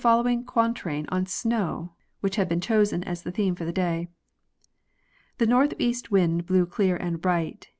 [0.01, 1.91] 75 following quatrain on snoio^
[2.21, 4.07] which had been chosen as the theme for the day:—
[5.37, 7.69] The north east wind blew clear and bright.